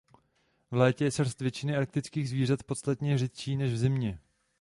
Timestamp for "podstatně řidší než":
2.63-3.73